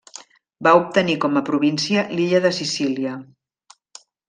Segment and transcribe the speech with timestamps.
[0.67, 3.15] Va obtenir com a província l'illa de Sicília.